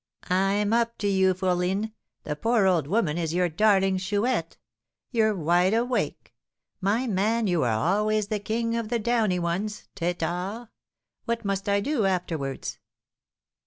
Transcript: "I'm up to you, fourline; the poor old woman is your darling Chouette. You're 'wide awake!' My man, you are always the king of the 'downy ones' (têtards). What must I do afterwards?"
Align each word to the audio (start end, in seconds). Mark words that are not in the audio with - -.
"I'm 0.31 0.73
up 0.73 0.97
to 0.97 1.07
you, 1.07 1.35
fourline; 1.35 1.91
the 2.23 2.35
poor 2.35 2.65
old 2.65 2.87
woman 2.87 3.19
is 3.19 3.35
your 3.35 3.49
darling 3.49 3.99
Chouette. 3.99 4.57
You're 5.11 5.35
'wide 5.35 5.75
awake!' 5.75 6.33
My 6.81 7.05
man, 7.05 7.45
you 7.45 7.61
are 7.61 7.69
always 7.69 8.29
the 8.29 8.39
king 8.39 8.75
of 8.75 8.89
the 8.89 8.97
'downy 8.97 9.37
ones' 9.37 9.87
(têtards). 9.95 10.69
What 11.25 11.45
must 11.45 11.69
I 11.69 11.81
do 11.81 12.05
afterwards?" 12.07 12.79